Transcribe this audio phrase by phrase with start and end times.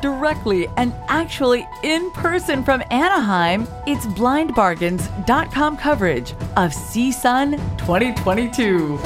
[0.00, 8.98] directly and actually in person from Anaheim, it's blindbargains.com coverage of CSUN 2022.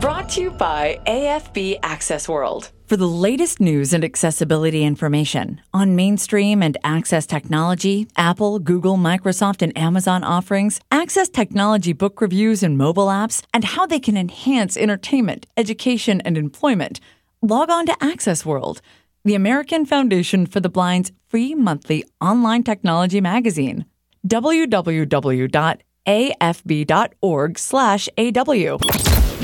[0.00, 2.70] Brought to you by AFB Access World.
[2.86, 9.62] For the latest news and accessibility information on mainstream and access technology, Apple, Google, Microsoft,
[9.62, 14.76] and Amazon offerings, access technology book reviews and mobile apps, and how they can enhance
[14.76, 17.00] entertainment, education, and employment,
[17.40, 18.82] log on to Access World,
[19.24, 23.86] the American Foundation for the Blind's free monthly online technology magazine.
[24.26, 25.48] www.afb.org/aw.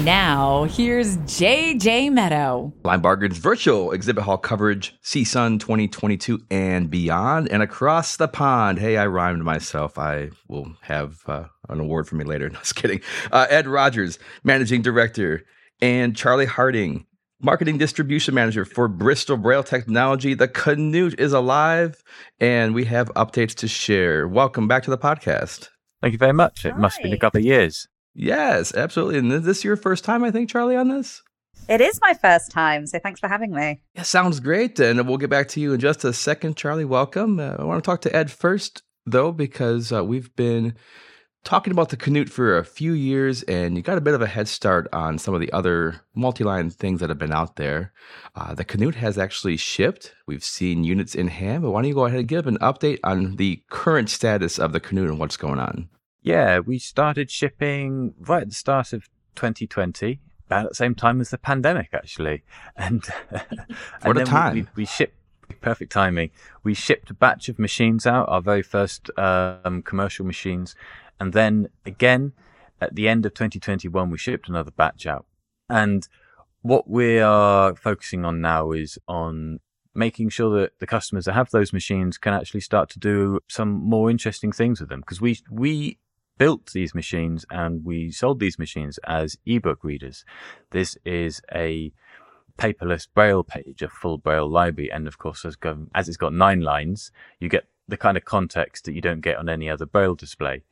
[0.04, 2.72] Now, here's JJ Meddaugh.
[2.82, 8.78] Blind Bargains virtual exhibit hall coverage, CSUN 2022 and beyond, and across the pond.
[8.78, 9.98] Hey, I rhymed myself.
[9.98, 12.48] I will have uh, an award for me later.
[12.50, 13.00] No, just kidding.
[13.32, 15.44] Uh, Ed Rogers, managing director,
[15.80, 17.04] and Charlie Harding,
[17.40, 20.34] marketing distribution manager for Bristol Braille Technology.
[20.34, 22.02] The Canute is alive,
[22.40, 24.26] and we have updates to share.
[24.26, 25.68] Welcome back to the podcast.
[26.02, 26.64] Thank you very much.
[26.64, 27.86] It must have been a couple of years.
[28.14, 29.18] Yes, absolutely.
[29.18, 31.22] And is this your first time, I think, Charlie, on this?
[31.68, 33.80] It is my first time, so thanks for having me.
[33.94, 34.78] Yeah, sounds great.
[34.80, 36.84] And we'll get back to you in just a second, Charlie.
[36.84, 37.38] Welcome.
[37.38, 40.74] Uh, I want to talk to Ed first, though, because uh, we've been
[41.48, 44.26] talking about the Canute for a few years, and you got a bit of a
[44.26, 47.90] head start on some of the other multi-line things that have been out there.
[48.36, 50.14] Uh, the Canute has actually shipped.
[50.26, 52.98] We've seen units in hand, but why don't you go ahead and give an update
[53.02, 55.88] on the current status of the Canute and what's going on?
[56.20, 61.18] Yeah, we started shipping right at the start of 2020, about at the same time
[61.18, 62.42] as the pandemic, actually.
[62.76, 63.02] And,
[64.02, 64.54] what and a time!
[64.54, 65.14] We, we, we shipped
[65.62, 66.30] perfect timing.
[66.62, 70.76] We shipped a batch of machines out, our very first um, commercial machines,
[71.20, 72.32] and then again
[72.80, 75.26] at the end of 2021, we shipped another batch out.
[75.68, 76.06] And
[76.62, 79.60] what we are focusing on now is on
[79.94, 83.70] making sure that the customers that have those machines can actually start to do some
[83.70, 85.98] more interesting things with them because we we
[86.36, 90.24] built these machines and we sold these machines as ebook readers.
[90.70, 91.92] This is a
[92.56, 95.56] paperless braille page, a full braille library, and of course, as,
[95.94, 97.10] as it's got nine lines,
[97.40, 100.62] you get the kind of context that you don't get on any other braille display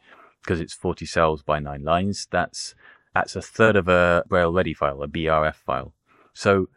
[0.47, 2.29] because it's 40 cells by nine lines.
[2.31, 2.75] That's
[3.15, 5.93] that's a third of a braille ready file, a BRF file.
[6.33, 6.69] So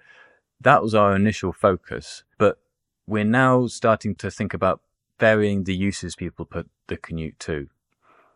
[0.61, 2.59] that was our initial focus, but
[3.05, 4.81] we're now starting to think about
[5.19, 7.67] varying the uses people put the Canute to.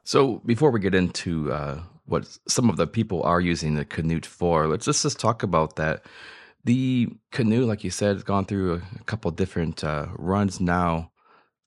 [0.04, 4.26] So before we get into uh, what some of the people are using the Canute
[4.26, 6.04] for, let's just, just talk about that.
[6.66, 11.12] The Canute, like you said, has gone through a, couple different uh, runs now,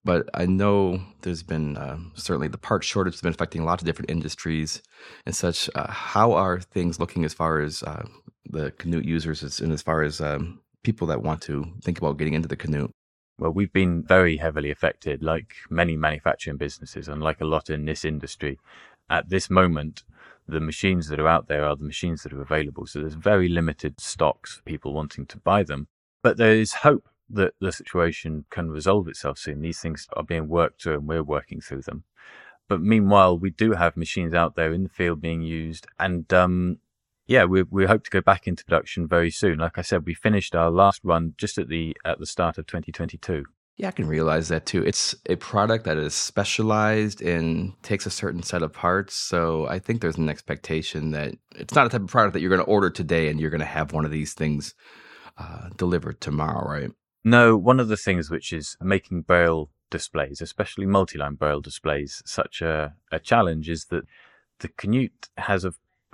[0.06, 3.86] but I know there's been uh, certainly the part shortage has been affecting lots of
[3.86, 4.80] different industries
[5.26, 5.68] and such.
[5.74, 8.06] Uh, how are things looking as far as uh,
[8.48, 12.34] the Canute users and as far as um, people that want to think about getting
[12.34, 12.92] into the Canute?
[13.40, 17.84] Well, we've been very heavily affected, like many manufacturing businesses, and like a lot in
[17.84, 18.58] this industry.
[19.10, 20.04] At this moment,
[20.46, 22.86] the machines that are out there are the machines that are available.
[22.86, 25.88] So there's very limited stocks people wanting to buy them.
[26.22, 29.60] But there is hope that the situation can resolve itself soon.
[29.60, 32.04] These things are being worked through and we're working through them.
[32.68, 35.86] But meanwhile, we do have machines out there in the field being used.
[35.98, 36.78] And um,
[37.26, 39.58] yeah, we we hope to go back into production very soon.
[39.58, 42.66] Like I said, we finished our last run just at the at the start of
[42.66, 43.44] 2022.
[43.76, 44.82] Yeah, I can realize that too.
[44.82, 49.14] It's a product that is specialized and takes a certain set of parts.
[49.14, 52.48] So I think there's an expectation that it's not a type of product that you're
[52.48, 54.74] going to order today and you're going to have one of these things
[55.36, 56.90] uh, delivered tomorrow, right?
[57.26, 62.62] No, one of the things which is making Braille displays, especially multi-line Braille displays, such
[62.62, 64.04] a, a challenge is that
[64.60, 65.72] the Canute has a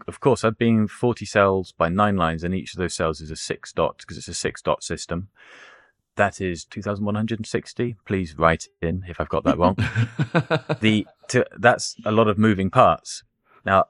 [0.09, 3.31] of course, I've been 40 cells by nine lines, and each of those cells is
[3.31, 5.28] a six dot because it's a six dot system.
[6.17, 7.97] That is 2,160.
[8.06, 9.77] Please write in if I've got that wrong.
[10.81, 13.22] the to, that's a lot of moving parts.
[13.67, 13.84] Now,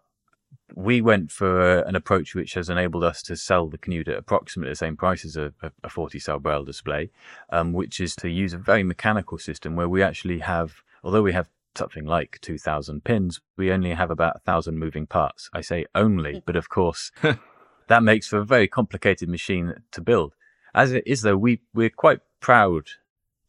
[0.74, 4.18] we went for a, an approach which has enabled us to sell the Canute at
[4.18, 5.52] approximately the same price as a,
[5.82, 7.10] a 40 cell braille display,
[7.50, 11.32] um, which is to use a very mechanical system where we actually have, although we
[11.32, 15.48] have something like 2000 pins, we only have about 1000 moving parts.
[15.52, 17.10] I say only, but of course,
[17.88, 20.34] that makes for a very complicated machine to build.
[20.74, 22.88] As it is, though, we, we're quite proud,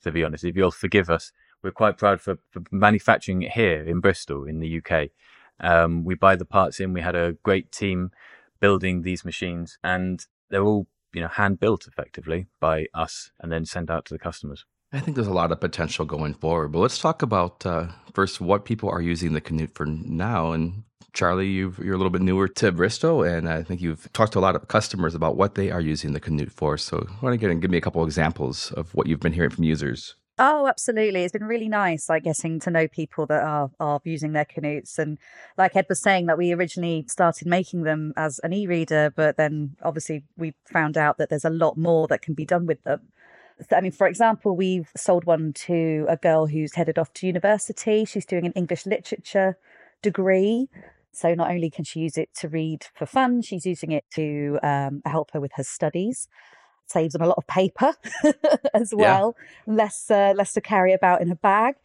[0.04, 1.32] to be honest, if you'll forgive us,
[1.62, 5.10] we're quite proud for, for manufacturing it here in Bristol, in the UK.
[5.64, 6.94] Um, we buy the parts in.
[6.94, 8.12] We had a great team
[8.60, 13.66] building these machines, and they're all you know hand built effectively by us, and then
[13.66, 14.66] sent out to the customers.
[14.92, 16.72] I think there's a lot of potential going forward.
[16.72, 20.84] But let's talk about uh, first what people are using the Canute for now, and
[21.14, 24.40] Charlie, you are a little bit newer to Bristol, and I think you've talked to
[24.40, 26.78] a lot of customers about what they are using the Canute for.
[26.78, 29.64] So, to get and give me a couple examples of what you've been hearing from
[29.64, 30.16] users.
[30.40, 31.24] Oh, absolutely.
[31.24, 34.98] It's been really nice, like getting to know people that are are using their canutes.
[34.98, 35.20] And
[35.58, 39.76] like Ed was saying, that we originally started making them as an e-reader, but then
[39.84, 43.02] obviously we found out that there's a lot more that can be done with them.
[43.72, 48.04] I mean, for example, we've sold one to a girl who's headed off to university.
[48.04, 49.58] She's doing an English literature
[50.02, 50.68] degree.
[51.12, 54.58] So not only can she use it to read for fun, she's using it to
[54.64, 56.28] um, help her with her studies
[56.94, 57.94] saves on a lot of paper
[58.74, 59.36] as well,
[59.68, 59.74] yeah.
[59.74, 61.76] less uh, less to carry about in a bag.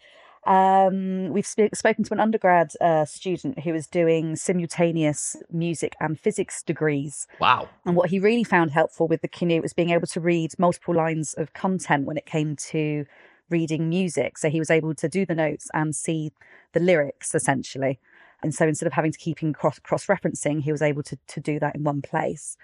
[0.47, 6.19] Um, we've sp- spoken to an undergrad uh, student who was doing simultaneous music and
[6.19, 7.27] physics degrees.
[7.41, 7.69] Wow!
[7.85, 10.95] And what he really found helpful with the Canute was being able to read multiple
[10.95, 13.05] lines of content when it came to
[13.51, 14.39] reading music.
[14.39, 16.33] So he was able to do the notes and see
[16.73, 17.99] the lyrics essentially.
[18.43, 21.19] And so instead of having to keep in cross cross referencing, he was able to
[21.29, 22.57] to do that in one place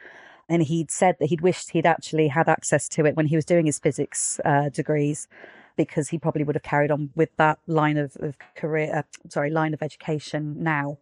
[0.48, 3.44] and he'd said that he'd wished he'd actually had access to it when he was
[3.44, 5.28] doing his physics uh, degrees
[5.76, 9.50] because he probably would have carried on with that line of, of career uh, sorry
[9.50, 10.98] line of education now.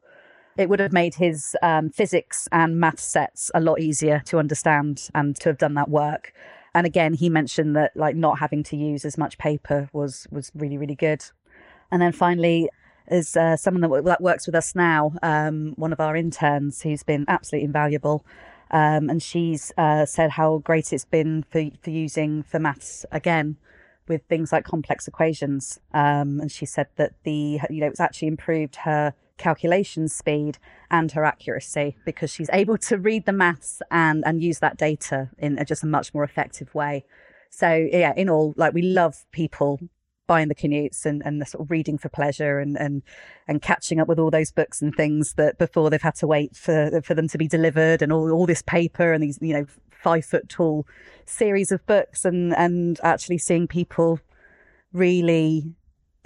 [0.58, 5.08] It would have made his um, physics and math sets a lot easier to understand
[5.14, 6.32] and to have done that work.
[6.74, 10.52] And again he mentioned that like not having to use as much paper was was
[10.54, 11.24] really really good.
[11.90, 12.70] And then finally
[13.08, 17.02] is uh, someone that, that works with us now um, one of our interns who's
[17.02, 18.24] been absolutely invaluable
[18.72, 23.56] um, and she's uh, said how great it's been for, for using for maths again
[24.08, 25.78] with things like complex equations.
[25.94, 30.58] Um, and she said that the, you know, it's actually improved her calculation speed
[30.90, 35.30] and her accuracy because she's able to read the maths and, and use that data
[35.38, 37.04] in a, just a much more effective way.
[37.50, 39.78] So yeah, in all, like we love people
[40.26, 43.02] buying the canutes and, and the sort of reading for pleasure and, and
[43.48, 46.56] and catching up with all those books and things that before they've had to wait
[46.56, 49.66] for for them to be delivered and all, all this paper and these you know
[49.90, 50.86] five foot tall
[51.26, 54.20] series of books and and actually seeing people
[54.92, 55.74] really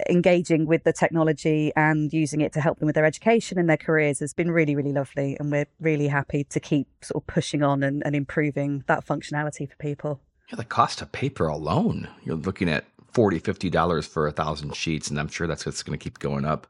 [0.09, 3.77] engaging with the technology and using it to help them with their education and their
[3.77, 5.37] careers has been really really lovely.
[5.39, 9.69] And we're really happy to keep sort of pushing on and, and improving that functionality
[9.69, 10.19] for people.
[10.49, 12.85] Yeah the cost of paper alone you're looking at
[13.17, 16.19] 40 50 dollars for a thousand sheets and i'm sure that's what's going to keep
[16.19, 16.67] going up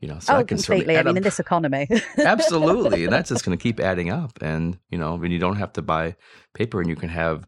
[0.00, 1.88] you know so oh, I can completely i mean in this economy
[2.18, 5.56] absolutely and that's just going to keep adding up and you know when you don't
[5.56, 6.14] have to buy
[6.52, 7.46] paper and you can have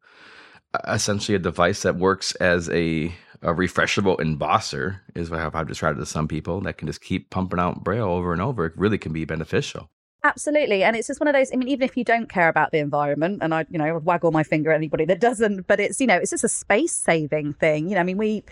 [0.86, 6.00] essentially a device that works as a a refreshable embosser is what I've described it
[6.00, 8.66] to some people that can just keep pumping out braille over and over.
[8.66, 9.90] It really can be beneficial.
[10.28, 10.84] Absolutely.
[10.84, 12.78] And it's just one of those, I mean, even if you don't care about the
[12.78, 16.06] environment, and I, you know, waggle my finger at anybody that doesn't, but it's, you
[16.06, 17.88] know, it's just a space saving thing.
[17.88, 18.44] You know, I mean, we,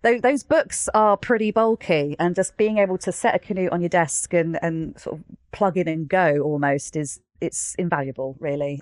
[0.00, 3.90] those books are pretty bulky and just being able to set a Canute on your
[3.90, 8.80] desk and, and sort of plug in and go almost is, it's invaluable, really.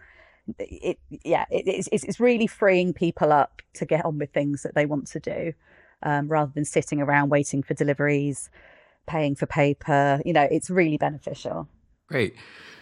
[0.60, 4.76] It, yeah, it, it's, it's really freeing people up to get on with things that
[4.76, 5.54] they want to do
[6.04, 8.48] um, rather than sitting around waiting for deliveries,
[9.08, 10.22] paying for paper.
[10.24, 11.66] You know, it's really beneficial.
[12.12, 12.37] Great.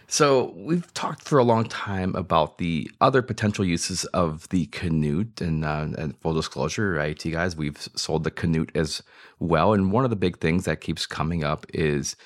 [0.09, 5.41] So we've talked for a long time about the other potential uses of the Canute,
[5.41, 9.05] and, uh, and full disclosure, you guys, we've sold the Canute as
[9.39, 9.73] well.
[9.73, 12.17] And one of the big things that keeps coming up is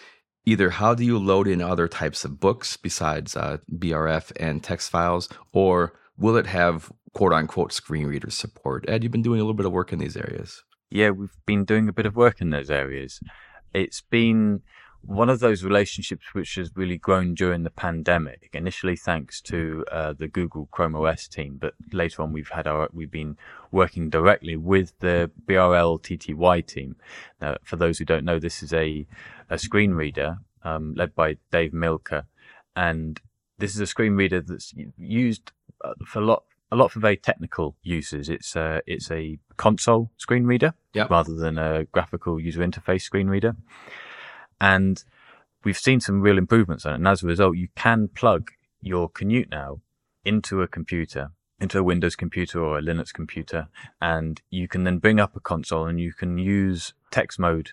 [0.47, 4.89] either how do you load in other types of books besides uh, BRF and text
[4.89, 8.89] files, or will it have quote unquote screen reader support?
[8.89, 10.65] Ed, you've been doing a little bit of work in these areas.
[10.89, 13.21] Yeah, we've been doing a bit of work in those areas.
[13.75, 14.63] It's been
[15.07, 18.51] one of those relationships which has really grown during the pandemic.
[18.53, 22.89] Initially, thanks to uh, the Google Chrome OS team, but later on we've had our
[22.93, 23.37] we've been
[23.71, 26.97] working directly with the BRLTTY team.
[27.41, 29.07] Now, for those who don't know, this is a
[29.51, 32.25] a screen reader um, led by Dave Mielke,
[32.75, 33.21] and
[33.59, 35.53] this is a screen reader that's used
[35.85, 38.29] uh, for a lot a lot for very technical uses.
[38.29, 41.11] It's a it's a console screen reader yep.
[41.11, 43.57] rather than a graphical user interface screen reader.
[44.61, 45.03] And
[45.65, 46.97] we've seen some real improvements on it.
[46.97, 49.81] And as a result, you can plug your Canute now
[50.25, 51.31] into a computer,
[51.61, 53.69] into a Windows computer or a Linux computer,
[54.01, 57.71] and you can then bring up a console and you can use text mode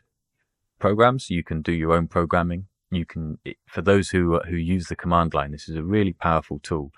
[0.79, 1.29] programs.
[1.29, 2.67] You can do your own programming.
[2.91, 6.59] You can, for those who who use the command line, this is a really powerful
[6.59, 6.91] tool.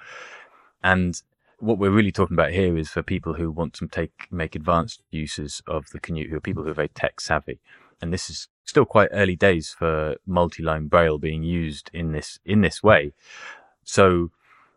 [0.83, 1.21] And
[1.59, 5.03] what we're really talking about here is for people who want to take make advanced
[5.11, 7.59] uses of the Canute, who are people who are very tech savvy
[8.03, 12.61] and this is still quite early days for multi-line braille being used in this in
[12.61, 13.13] this way.
[13.83, 14.31] So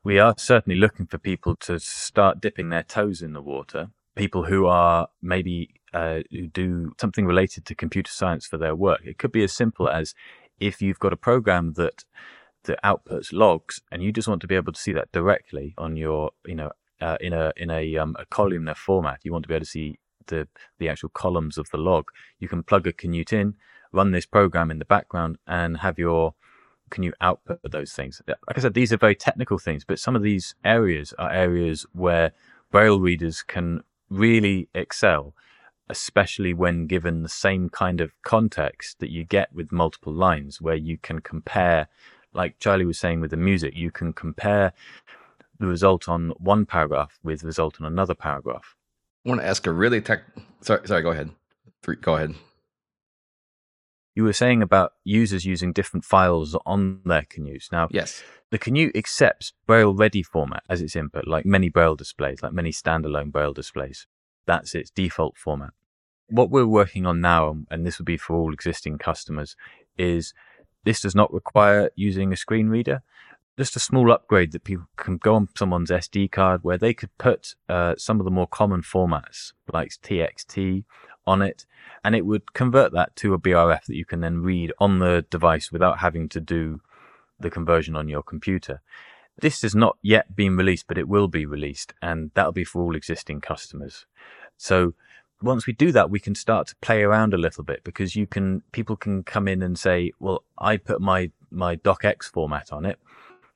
[0.04, 3.90] we are certainly looking for people to start dipping their toes in the water.
[4.14, 9.00] People who are maybe uh, who do something related to computer science for their work.
[9.04, 10.14] It could be as simple as
[10.60, 12.04] if you've got a program that
[12.64, 15.96] that outputs logs and you just want to be able to see that directly on
[15.96, 19.48] your, you know, uh, in a in a, um, a columnar format, you want to
[19.48, 22.10] be able to see the the actual columns of the log.
[22.38, 23.54] You can plug a Canute in,
[23.96, 26.34] run this program in the background, and have your
[26.88, 28.22] Canute output those things.
[28.28, 31.84] Like I said, these are very technical things, but some of these areas are areas
[31.92, 32.30] where
[32.70, 35.34] Braille readers can really excel,
[35.88, 40.76] especially when given the same kind of context that you get with multiple lines, where
[40.76, 41.88] you can compare,
[42.32, 44.72] like Charlie was saying with the music, you can compare
[45.58, 48.76] the result on one paragraph with the result on another paragraph.
[49.24, 50.22] I want to ask a really tech.
[50.60, 51.02] Sorry, sorry.
[51.02, 51.30] Go ahead.
[51.82, 52.34] Three, go ahead.
[54.16, 57.70] You were saying about users using different files on their Canutes.
[57.70, 62.42] Now, yes, the Canute accepts Braille Ready format as its input, like many Braille displays,
[62.42, 64.06] like many standalone Braille displays.
[64.46, 65.70] That's its default format.
[66.28, 69.54] What we're working on now, and this would be for all existing customers,
[69.98, 70.32] is
[70.84, 73.02] this does not require using a screen reader.
[73.58, 77.16] Just a small upgrade that people can go on someone's SD card where they could
[77.18, 80.84] put uh, some of the more common formats like TXT
[81.26, 81.66] on it,
[82.04, 85.24] and it would convert that to a BRF that you can then read on the
[85.30, 86.80] device without having to do
[87.38, 88.80] the conversion on your computer.
[89.38, 92.82] This has not yet been released, but it will be released, and that'll be for
[92.82, 94.06] all existing customers.
[94.56, 94.94] So
[95.42, 98.26] once we do that, we can start to play around a little bit because you
[98.26, 102.86] can people can come in and say, "Well, I put my my docx format on
[102.86, 102.98] it,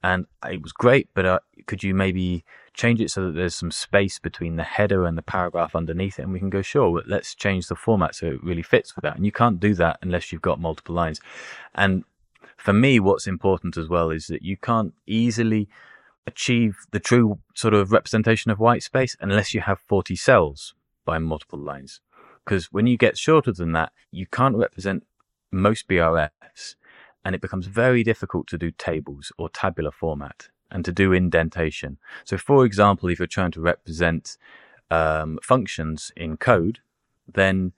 [0.03, 3.71] and it was great, but uh, could you maybe change it so that there's some
[3.71, 7.35] space between the header and the paragraph underneath it and we can go sure let's
[7.35, 9.17] change the format so it really fits with that.
[9.17, 11.21] And you can't do that unless you've got multiple lines.
[11.75, 12.05] And
[12.57, 15.69] for me what's important as well is that you can't easily
[16.27, 21.19] achieve the true sort of representation of white space unless you have 40 cells by
[21.19, 22.01] multiple lines.
[22.45, 25.05] Because when you get shorter than that you can't represent
[25.53, 26.77] most brfs
[27.25, 31.99] and it becomes very difficult to do tables or tabular format and to do indentation.
[32.25, 34.37] So, for example, if you're trying to represent
[34.91, 36.81] um, functions in code,
[37.33, 37.73] then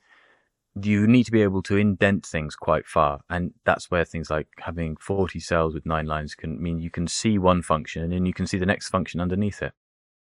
[0.81, 3.21] you need to be able to indent things quite far.
[3.29, 7.07] And that's where things like having 40 cells with nine lines can mean you can
[7.07, 9.73] see one function and then you can see the next function underneath it.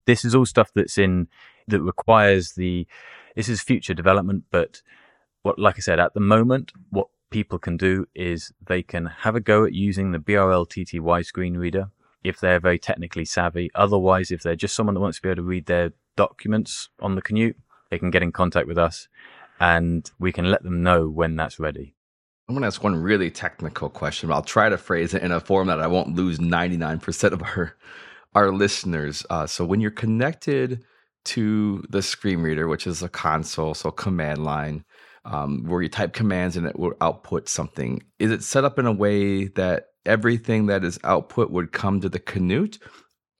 [0.06, 1.28] This is all stuff that's in,
[1.68, 2.88] that requires the,
[3.36, 4.82] this is future development, but
[5.42, 9.36] what, like I said, at the moment, what people can do is they can have
[9.36, 11.90] a go at using the BRLTTY screen reader
[12.24, 13.70] if they're very technically savvy.
[13.76, 17.16] Otherwise, if they're just someone that wants to be able to read their documents on
[17.16, 17.58] the Canute,
[17.90, 19.08] they can get in contact with us
[19.60, 21.96] and we can let them know when that's ready.
[22.48, 24.32] I'm going to ask one really technical question.
[24.32, 27.76] I'll try to phrase it in a form that I won't lose 99% of our
[28.36, 29.26] our listeners.
[29.32, 30.84] Uh, so when you're connected
[31.26, 34.86] to the screen reader, which is a console, so command line,
[35.28, 38.86] um, where you type commands and it will output something, is it set up in
[38.86, 42.80] a way that everything that is output would come to the Canute?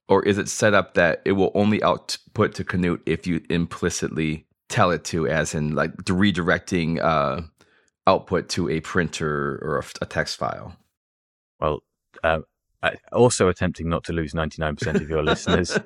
[0.08, 4.46] Or is it set up that it will only output to Canute if you implicitly
[4.68, 7.42] tell it to, as in like redirecting uh,
[8.06, 10.76] output to a printer or a, a text file?
[11.60, 11.80] Well,
[12.22, 12.40] uh,
[12.80, 15.76] Uh, also attempting not to lose 99% of your listeners.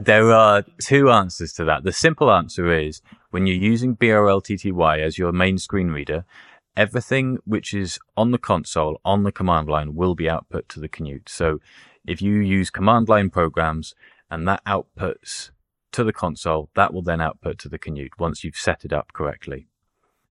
[0.00, 1.84] There are two answers to that.
[1.84, 6.26] The simple answer is when you're using BRLTTY as your main screen reader,
[6.76, 10.88] everything which is on the console on the command line will be output to the
[10.88, 11.28] Canute.
[11.28, 11.60] So
[12.06, 13.94] if you use command line programs
[14.30, 15.50] and that outputs
[15.92, 19.12] to the console, that will then output to the Canute once you've set it up
[19.12, 19.68] correctly.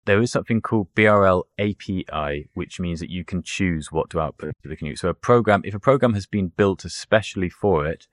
[0.06, 4.54] There is something called BRL API, which means that you can choose what to output
[4.62, 4.98] to the Canute.
[4.98, 8.06] So a program, if a program has been built especially for it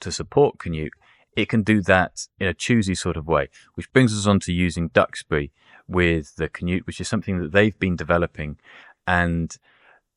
[0.00, 0.94] to support Canute,
[1.36, 4.52] it can do that in a choosy sort of way, which brings us on to
[4.52, 5.52] using Duxbury
[5.86, 8.58] with the Canute, which is something that they've been developing.
[9.06, 9.56] And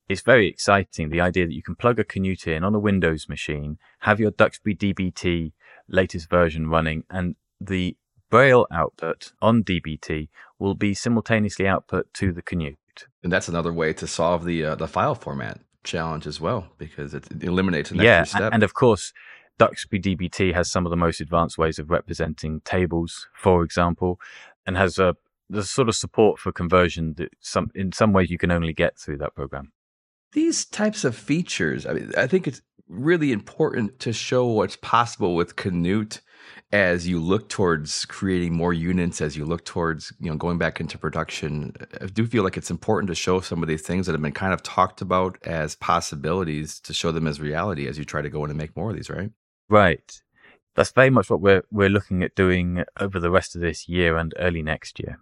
[0.08, 1.10] it's very exciting.
[1.10, 4.32] The idea that you can plug a Canute in on a Windows machine, have your
[4.32, 5.54] Duxbury DBT
[5.88, 7.98] latest version running, and the
[8.30, 12.78] Braille output on DBT will be simultaneously output to the Canute.
[13.24, 17.14] And that's another way to solve the uh, the file format challenge as well, because
[17.14, 18.54] it eliminates an yeah, extra step.
[18.54, 19.14] And of course,
[19.58, 24.20] Duxbury DBT has some of the most advanced ways of representing tables, for example,
[24.66, 25.16] and has a
[25.50, 28.98] the sort of support for conversion that some in some ways you can only get
[28.98, 29.72] through that program.
[30.32, 35.36] These types of features, I mean, I think it's really important to show what's possible
[35.36, 36.22] with Canute
[36.72, 40.80] as you look towards creating more units, as you look towards you know going back
[40.80, 41.74] into production.
[42.02, 44.32] I do feel like it's important to show some of these things that have been
[44.32, 48.30] kind of talked about as possibilities to show them as reality as you try to
[48.30, 49.32] go in and make more of these, right?
[49.70, 50.22] Right.
[50.76, 54.18] That's very much what we're we're looking at doing over the rest of this year
[54.18, 55.20] and early next year.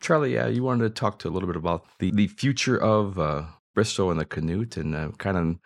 [0.00, 3.18] Charlie, yeah, you wanted to talk to a little bit about the, the future of
[3.18, 3.44] uh,
[3.78, 5.56] Bristol and the Canute and uh, kind of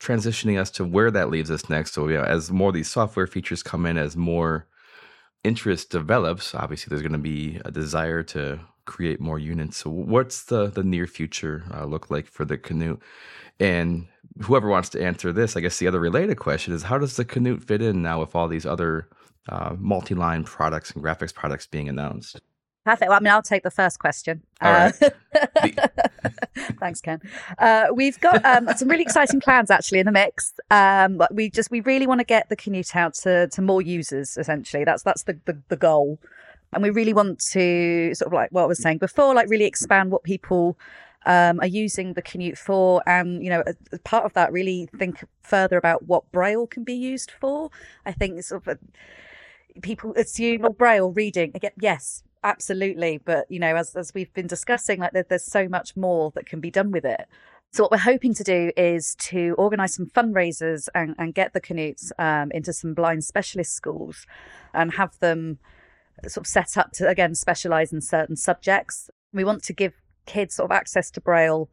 [0.00, 1.92] transitioning us to where that leaves us next.
[1.92, 4.66] So, yeah, as more of these software features come in, as more
[5.44, 9.76] interest develops, obviously there's going to be a desire to create more units.
[9.76, 13.00] So, what's the the near future uh, look like for the Canute?
[13.60, 14.08] And
[14.42, 17.24] whoever wants to answer this, I guess the other related question is how does the
[17.24, 19.08] Canute fit in now with all these other
[19.48, 22.40] uh, multi-line products and graphics products being announced?
[22.90, 23.08] Perfect.
[23.08, 24.42] Well, I mean, I'll take the first question.
[24.60, 25.02] All right.
[25.02, 25.88] Uh,
[26.80, 27.20] thanks, Ken.
[27.56, 30.52] Uh, we've got um, some really exciting plans actually in the mix.
[30.72, 33.80] Um, but we just we really want to get the Canute out to, to more
[33.80, 34.36] users.
[34.36, 36.18] Essentially, that's that's the, the, the goal,
[36.72, 39.66] and we really want to sort of like what I was saying before, like really
[39.66, 40.76] expand what people
[41.26, 45.22] um, are using the Canute for, and you know, as part of that, really think
[45.42, 47.70] further about what Braille can be used for.
[48.04, 48.68] I think sort of.
[48.68, 48.78] A,
[49.82, 54.46] people assume well, braille reading again yes absolutely but you know as as we've been
[54.46, 57.26] discussing like there, there's so much more that can be done with it
[57.72, 61.60] so what we're hoping to do is to organise some fundraisers and, and get the
[61.60, 64.26] Canutes um, into some blind specialist schools
[64.74, 65.58] and have them
[66.26, 69.08] sort of set up to again specialise in certain subjects.
[69.32, 69.92] We want to give
[70.26, 71.70] kids sort of access to Braille,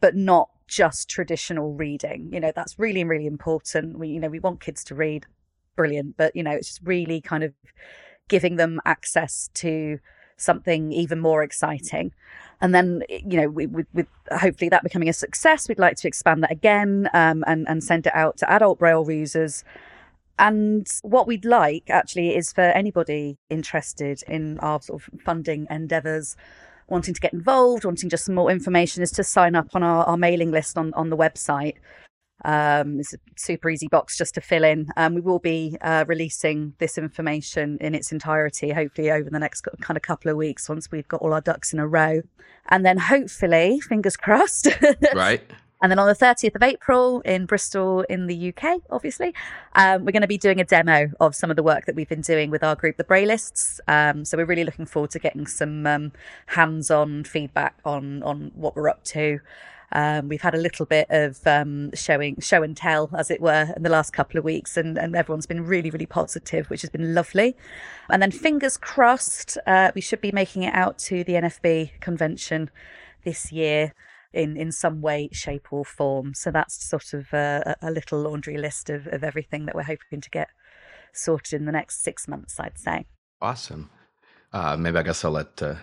[0.00, 2.30] but not just traditional reading.
[2.32, 3.98] You know, that's really, really important.
[3.98, 5.26] We, you know, we want kids to read,
[5.76, 7.52] brilliant, but you know, it's just really kind of
[8.28, 9.98] giving them access to
[10.36, 12.12] something even more exciting.
[12.60, 16.42] And then, you know, with, with hopefully that becoming a success, we'd like to expand
[16.42, 19.64] that again um, and, and send it out to adult Braille users.
[20.38, 26.36] And what we'd like actually is for anybody interested in our sort of funding endeavours
[26.88, 30.04] wanting to get involved, wanting just some more information, is to sign up on our,
[30.04, 31.74] our mailing list on, on the website.
[32.44, 34.88] Um, it's a super easy box just to fill in.
[34.96, 39.66] Um, we will be uh, releasing this information in its entirety, hopefully over the next
[39.80, 42.22] kind of couple of weeks once we've got all our ducks in a row.
[42.70, 44.68] And then hopefully, fingers crossed,
[45.14, 45.42] right?
[45.80, 49.32] And then on the 30th of April in Bristol, in the UK, obviously,
[49.74, 52.08] um, we're going to be doing a demo of some of the work that we've
[52.08, 53.78] been doing with our group, the Braillists.
[53.86, 56.12] Um, so we're really looking forward to getting some um,
[56.46, 59.40] hands-on feedback on on what we're up to.
[59.92, 63.72] Um, we've had a little bit of um, showing, show and tell, as it were,
[63.76, 66.90] in the last couple of weeks, and, and everyone's been really, really positive, which has
[66.90, 67.56] been lovely.
[68.10, 72.70] And then, fingers crossed, uh, we should be making it out to the NFB convention
[73.24, 73.92] this year
[74.32, 76.34] in in some way, shape, or form.
[76.34, 80.20] So that's sort of a, a little laundry list of, of everything that we're hoping
[80.20, 80.48] to get
[81.12, 82.60] sorted in the next six months.
[82.60, 83.06] I'd say.
[83.40, 83.90] Awesome.
[84.52, 85.76] Uh, maybe I guess I'll let uh,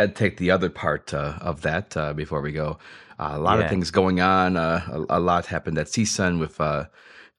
[0.00, 2.78] Ed take the other part uh, of that uh, before we go.
[3.18, 3.64] Uh, a lot yeah.
[3.64, 4.56] of things going on.
[4.56, 6.58] Uh, a, a, lot happened at CSUN with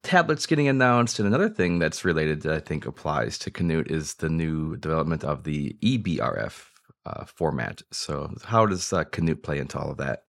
[0.04, 4.16] tablets getting announced, and another thing that's related that I think applies to Canute is
[4.16, 6.68] the new development of the eBRF
[7.26, 7.82] format.
[7.92, 10.24] So, how does Canute play into all of that?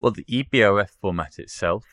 [0.00, 1.84] Well, the eBRF format itself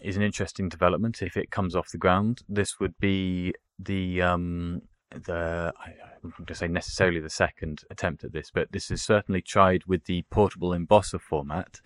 [0.00, 2.42] is an interesting development if it comes off the ground.
[2.48, 4.82] This would be the um,
[5.24, 8.90] the I, am not going to say necessarily the second attempt at this, but this
[8.90, 11.80] is certainly tried with the portable embosser format,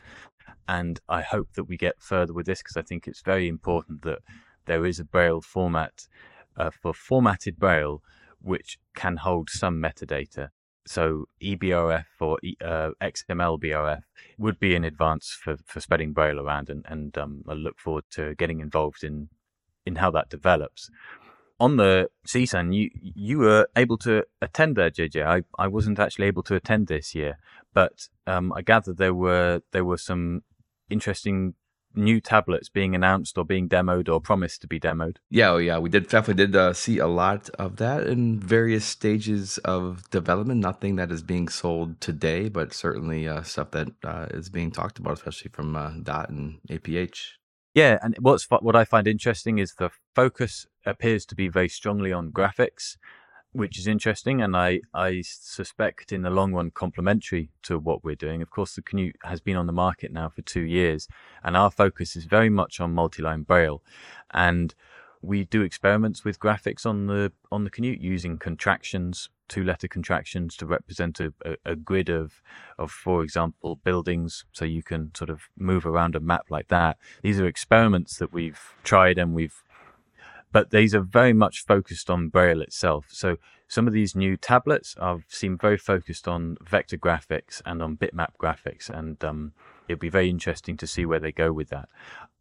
[0.67, 4.03] and I hope that we get further with this because I think it's very important
[4.03, 4.21] that
[4.67, 6.07] there is a Braille format
[6.57, 8.03] uh, for formatted Braille
[8.41, 10.51] which can hold some metadata
[10.89, 14.01] so eBRF or uh, XML BRF
[14.39, 18.05] would be in advance for, for spreading Braille around, and, and um, I look forward
[18.13, 19.29] to getting involved in
[19.85, 20.91] in how that develops.
[21.61, 25.27] On the CSUN, you you were able to attend there, JJ.
[25.27, 27.39] I, I wasn't actually able to attend this year,
[27.75, 30.43] but um, I gather there were there were some
[30.89, 31.55] interesting
[31.95, 35.17] new tablets being announced or being demoed or promised to be demoed.
[35.31, 38.85] Yeah, oh yeah, we did definitely did uh, see a lot of that in various
[38.85, 40.61] stages of development.
[40.61, 44.99] Nothing that is being sold today, but certainly uh, stuff that uh, is being talked
[44.99, 47.19] about, especially from uh, Dot and APH.
[47.75, 52.13] Yeah, and what's what I find interesting is the focus appears to be very strongly
[52.13, 52.97] on graphics
[53.53, 58.15] which is interesting, and I, I suspect in the long run complementary to what we're
[58.15, 58.43] doing.
[58.43, 61.09] Of course, the Canute has been on the market now for two years,
[61.43, 63.83] and our focus is very much on multi-line braille,
[64.33, 64.75] and
[65.23, 70.67] we do experiments with graphics on the on the Canute using contractions, two-letter contractions to
[70.67, 72.43] represent a, a, a grid of
[72.79, 76.99] of, for example, buildings, so you can sort of move around a map like that.
[77.23, 79.63] These are experiments that we've tried and we've
[80.51, 83.09] but these are very much focused on Braille itself.
[83.11, 83.37] So
[83.69, 88.31] some of these new tablets have seem very focused on vector graphics and on bitmap
[88.41, 89.53] graphics, and um,
[89.89, 91.89] it'll be very interesting to see where they go with that.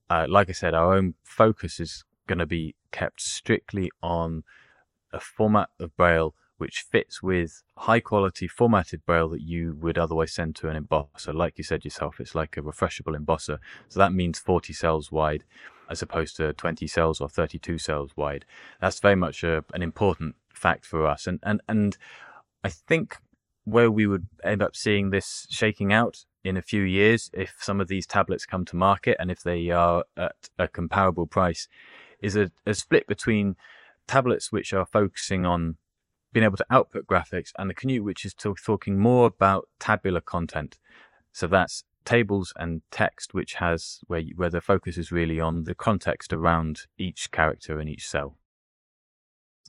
[0.09, 4.43] Uh, like I said, our own focus is going to be kept strictly on
[5.11, 10.33] a format of Braille which fits with high quality formatted braille that you would otherwise
[10.33, 11.33] send to an embosser.
[11.33, 13.59] Like you said yourself, it's like a refreshable embosser.
[13.89, 15.43] So that means 40 cells wide
[15.89, 18.45] as opposed to 20 cells or 32 cells wide.
[18.81, 21.27] That's very much a, an important fact for us.
[21.27, 21.97] And, and, and
[22.63, 23.17] I think
[23.63, 27.79] where we would end up seeing this shaking out in a few years, if some
[27.79, 31.67] of these tablets come to market and if they are at a comparable price,
[32.21, 33.55] is a, a split between
[34.07, 35.75] tablets which are focusing on
[36.33, 40.77] being able to output graphics and the Canute which is talking more about tabular content.
[41.31, 45.75] So that's tables and text, which has where where the focus is really on the
[45.75, 48.37] context around each character and each cell.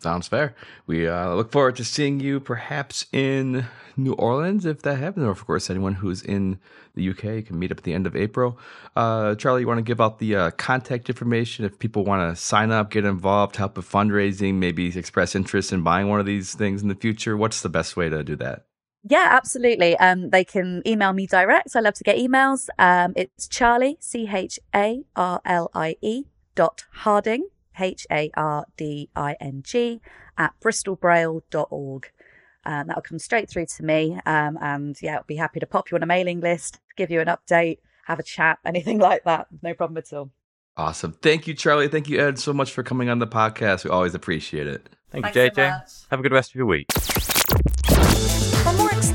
[0.01, 0.55] Sounds fair.
[0.87, 5.31] We uh, look forward to seeing you perhaps in New Orleans if that happens, or
[5.31, 6.61] of course anyone who's in
[6.95, 8.59] the UK can meet up at the end of April.
[8.95, 12.41] Uh, Charlie, you want to give out the uh, contact information if people want to
[12.41, 16.55] sign up, get involved, help with fundraising, maybe express interest in buying one of these
[16.55, 17.37] things in the future?
[17.37, 18.67] What's the best way to do that?
[19.03, 19.97] Yeah, absolutely.
[19.97, 21.75] Um, they can email me direct.
[21.75, 22.69] I love to get emails.
[22.79, 27.49] Um, it's Charlie C H A R L I E dot Harding
[27.79, 30.01] H A R D I N G,
[30.37, 32.11] at bristolbraille.org.
[32.65, 34.19] Um, that'll come straight through to me.
[34.27, 37.21] Um, and yeah, I'll be happy to pop you on a mailing list, give you
[37.21, 39.47] an update, have a chat, anything like that.
[39.63, 40.31] No problem at all.
[40.77, 41.13] Awesome.
[41.13, 41.89] Thank you, Charlie.
[41.89, 43.85] Thank you, Ed, so much for coming on the podcast.
[43.85, 44.89] We always appreciate it.
[45.11, 45.89] Thank Thanks you, JJ.
[45.89, 46.87] So have a good rest of your week.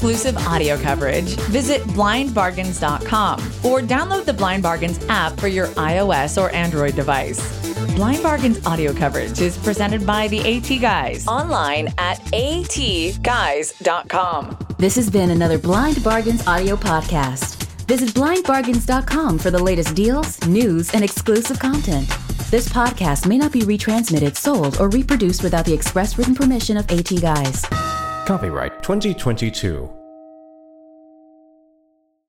[0.04, 6.54] Exclusive audio coverage, visit blindbargains.com or download the Blind Bargains app for your iOS or
[6.54, 7.40] Android device.
[7.96, 11.26] Blind Bargains audio coverage is presented by the AT Guys.
[11.26, 12.98] Online at atguys.com.
[14.78, 17.64] This has been another Blind Bargains audio podcast.
[17.88, 22.10] Visit blindbargains.com for the latest deals, news, and exclusive content.
[22.52, 26.92] This podcast may not be retransmitted, sold, or reproduced without the express written permission of
[26.92, 27.64] AT Guys.
[28.26, 30.03] Copyright 2022